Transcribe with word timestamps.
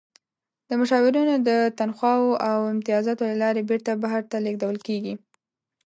د 0.69 0.71
مشاورینو 0.81 1.35
د 1.49 1.49
تنخواوو 1.79 2.31
او 2.49 2.57
امتیازاتو 2.73 3.23
له 3.29 3.35
لارې 3.43 3.67
بیرته 3.69 3.91
بهر 4.03 4.21
ته 4.31 4.37
لیږدول 4.45 4.77
کیږي. 4.87 5.13